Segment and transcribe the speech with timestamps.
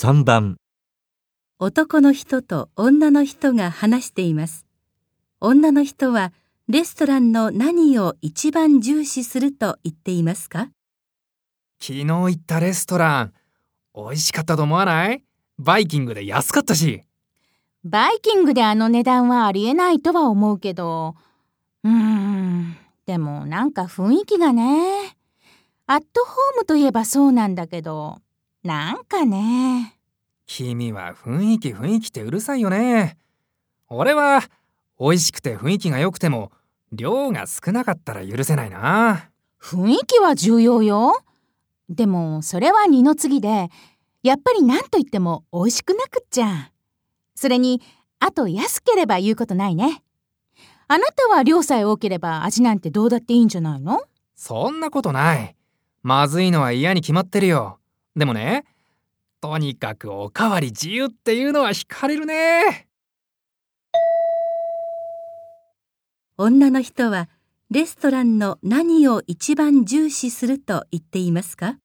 [0.00, 0.58] 3番。
[1.58, 4.64] 男の人と女の人が話しています。
[5.40, 6.32] 女の人は
[6.68, 10.68] レストランの何を一番重視すると言っていますか？
[11.80, 13.32] 昨日行ったレストラン、
[13.92, 15.24] 美味しかったと思わない？
[15.58, 17.02] バイキングで安かったし。
[17.82, 21.16] バイキングであの値段はありえないとは思うけど、
[21.82, 25.16] うーん、でもなんか雰囲気がね。
[25.88, 28.20] アットホームといえばそうなんだけど、
[28.68, 29.98] なんかね。
[30.46, 33.16] 君は雰囲気雰囲気ってうるさいよね。
[33.88, 34.42] 俺は
[35.00, 36.52] 美味しくて雰囲気が良くても
[36.92, 39.30] 量が少なかったら許せないな。
[39.58, 41.18] 雰囲気は重要よ。
[41.88, 43.70] でもそれは二の次で、
[44.22, 46.70] やっぱり何と言っても美味しくなくっちゃ。
[47.34, 47.80] それに、
[48.20, 50.02] あと安ければ言うことないね。
[50.88, 54.02] あなたは量さえ多ければ味なんてどうだっていいんじゃないの？
[54.36, 55.56] そんなことない。
[56.02, 57.77] まずいのは嫌に決まってるよ。
[58.18, 58.64] でもね、
[59.40, 62.88] とにかくおかわり自由っていうのは惹かれるね。
[66.36, 67.28] 女の人は
[67.70, 71.78] レストランの何を一番重視すると言っていますか？